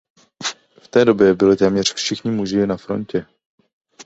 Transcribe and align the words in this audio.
V 0.81 0.87
té 0.87 1.05
době 1.05 1.33
byli 1.33 1.57
téměř 1.57 1.93
všichni 1.93 2.31
muži 2.31 2.67
na 2.67 2.77
frontě. 2.77 3.25